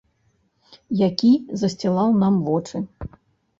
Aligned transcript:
Які 1.07 1.31
засцілаў 1.65 2.19
нам 2.25 2.43
вочы. 2.49 2.77